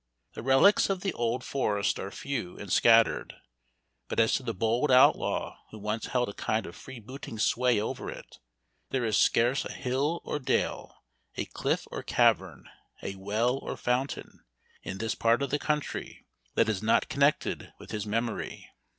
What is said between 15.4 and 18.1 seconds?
of the country, that is not connected with his